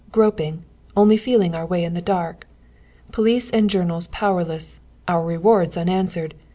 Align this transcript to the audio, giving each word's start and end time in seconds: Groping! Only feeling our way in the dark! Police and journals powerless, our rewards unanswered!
Groping! 0.11 0.63
Only 0.97 1.15
feeling 1.15 1.53
our 1.53 1.63
way 1.63 1.83
in 1.83 1.93
the 1.93 2.01
dark! 2.01 2.47
Police 3.11 3.51
and 3.51 3.69
journals 3.69 4.07
powerless, 4.07 4.79
our 5.07 5.23
rewards 5.23 5.77
unanswered! 5.77 6.33